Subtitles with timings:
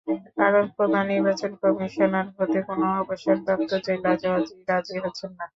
[0.37, 5.45] কারণ, প্রধান নির্বাচন কমিশনার হতে কোনো অবসরপ্রাপ্ত জেলা জজই রাজি হচ্ছেন না।